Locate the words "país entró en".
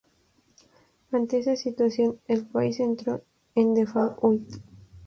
2.47-3.75